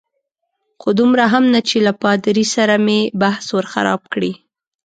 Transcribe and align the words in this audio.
خو 0.81 0.89
دومره 0.99 1.23
هم 1.33 1.43
نه 1.53 1.61
چې 1.69 1.77
له 1.87 1.91
پادري 2.01 2.45
سره 2.55 2.75
مې 2.85 2.99
بحث 3.21 3.45
ور 3.55 3.65
خراب 3.73 4.01
کړي. 4.13 4.31